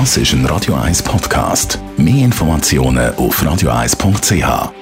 [0.00, 1.78] Das ist ein Radio 1 Podcast.
[1.96, 4.72] Mehr Informationen auf radio1.ch.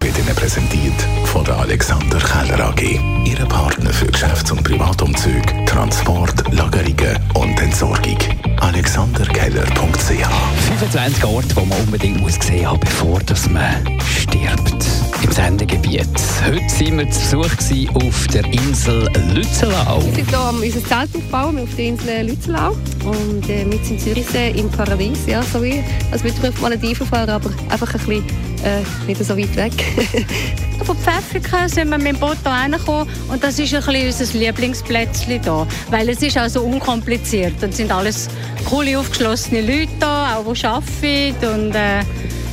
[0.00, 2.82] Wird Ihnen präsentiert von der Alexander Keller AG.
[3.24, 8.18] Ihre Partner für Geschäfts- und Privatumzüge, Transport, Lagerungen und Entsorgung.
[8.58, 10.26] AlexanderKeller.ch
[10.66, 13.76] 25 Orte, die man unbedingt gesehen haben bevor man
[14.28, 14.86] stirbt.
[15.22, 16.06] Im Sendegebiet.
[16.46, 20.02] Heute sind wir zu Besuch auf der Insel Lützelau.
[20.04, 22.76] Wir sind hier am unser Zelt aufbauen auf der Insel Lützelau.
[23.04, 25.26] Und äh, wir sind in Zürichsee im Paradies.
[25.26, 28.24] Ja, so wie, als würde man auf Malediven fahren, aber einfach ein bisschen
[28.64, 29.72] äh, nicht so weit weg.
[30.84, 34.38] Von Pfäffiken sind wir mit dem Boot hier reingekommen und das ist ein bisschen unser
[34.38, 37.62] Lieblingsplätzchen hier, weil es ist auch so unkompliziert.
[37.62, 38.28] Und sind alles
[38.64, 42.00] coole, aufgeschlossene Leute da, auch die arbeiten und äh,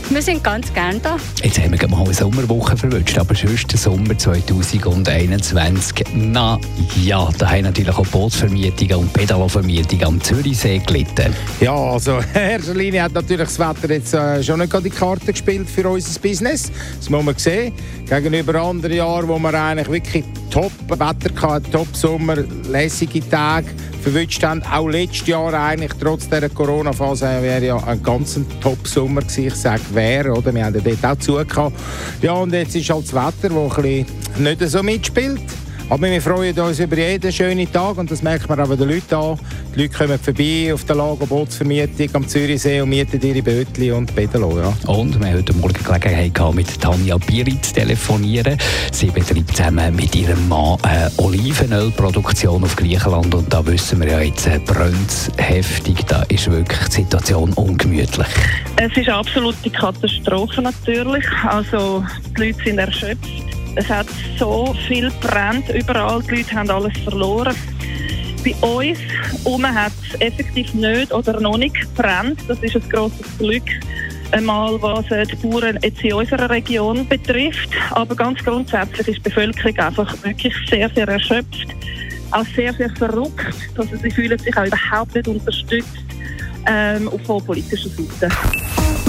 [0.10, 1.18] wir sind ganz gerne da.
[1.42, 6.06] Jetzt haben wir mal eine Sommerwoche verwünscht, aber sonst der Sommer 2021.
[6.14, 6.60] Na
[7.04, 11.34] ja, da haben natürlich auch Bootsvermietungen und Pedalovermietungen am Zürichsee gelitten.
[11.60, 15.32] Ja, also in erster Linie hat natürlich das Wetter jetzt äh, schon nicht die Karte
[15.32, 16.72] gespielt für unser Business.
[16.98, 17.74] Das muss man sehen.
[18.08, 20.24] Gegenüber anderen Jahren, wo wir eigentlich wirklich
[20.56, 22.38] Top-Wetter Top-Sommer,
[22.72, 23.68] lässige Tage
[24.02, 24.64] verwünscht haben.
[24.64, 29.48] Auch letztes Jahr eigentlich, trotz dieser Corona-Phase, wäre ja ein ganz Top-Sommer gewesen.
[29.48, 30.56] Ich sage wer, oder?
[30.56, 31.74] Wir haben ja dort auch zugehört.
[32.22, 35.42] Ja, und jetzt ist halt das Wetter, das ein bisschen nicht so mitspielt.
[35.88, 39.14] Aber wir freuen uns über jeden schönen Tag und das merkt man auch den Leuten
[39.14, 39.40] an.
[39.76, 44.16] Die Leute kommen vorbei auf der Lager Bootsvermietung am Zürichsee und mieten ihre Bötchen und
[44.16, 44.58] Pedalo.
[44.58, 44.74] Ja.
[44.88, 48.58] Und wir haben heute Morgen Gelegenheit gehabt, mit Tanja Birit zu telefonieren.
[48.92, 54.22] Sie betreibt zusammen mit ihrem Mann eine Olivenölproduktion auf Griechenland und da wissen wir ja
[54.22, 58.28] jetzt, äh, brennt heftig, da ist wirklich die Situation ungemütlich.
[58.78, 61.26] Es ist eine absolute Katastrophe natürlich.
[61.48, 62.04] Also
[62.36, 63.55] die Leute sind erschöpft.
[63.76, 67.56] Es hat so viel brennt überall, die Leute haben alles verloren.
[68.44, 69.00] Bei uns
[69.44, 72.40] oben hat es effektiv nicht oder noch nicht gebrannt.
[72.48, 73.64] Das ist ein grosses Glück,
[74.32, 77.70] einmal was äh, die Bauern jetzt in unserer Region betrifft.
[77.92, 81.68] Aber ganz grundsätzlich ist die Bevölkerung einfach wirklich sehr, sehr erschöpft.
[82.32, 83.56] Auch sehr, sehr verrückt.
[83.78, 86.06] Also sie fühlen sich auch überhaupt nicht unterstützt
[86.68, 88.30] ähm, von politischer Seite.